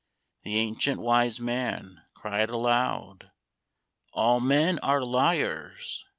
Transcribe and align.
The 0.41 0.57
ancient 0.57 0.99
wise 0.99 1.39
man 1.39 2.01
cried 2.15 2.49
aloud, 2.49 3.29
"All 4.13 4.39
men 4.39 4.79
are 4.79 5.03
liars!" 5.03 6.05